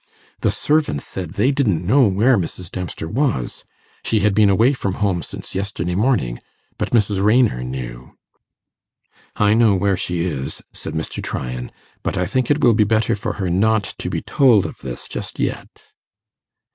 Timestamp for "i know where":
9.35-9.95